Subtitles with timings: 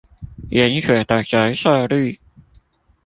[0.49, 2.19] 鹽水的折射率